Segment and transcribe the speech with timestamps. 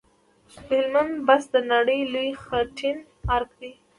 [0.55, 2.97] د هلمند بست د نړۍ لوی خټین
[3.35, 3.71] ارک دی